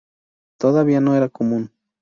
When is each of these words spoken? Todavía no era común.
Todavía 0.57 0.99
no 0.99 1.13
era 1.15 1.29
común. 1.29 1.71